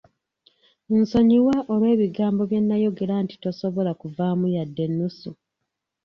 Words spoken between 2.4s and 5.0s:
bye nnayogera nti tosobola kuvaamu yadde